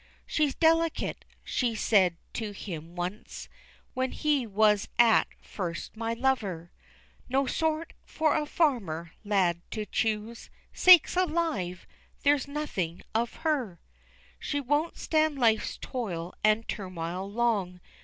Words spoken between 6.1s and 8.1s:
lover, "No sort